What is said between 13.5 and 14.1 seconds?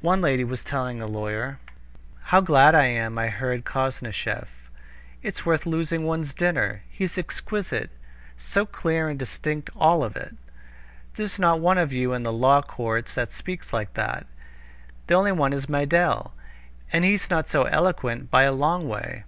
like